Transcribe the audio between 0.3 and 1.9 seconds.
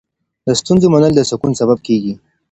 د ستونزو منل د سکون سبب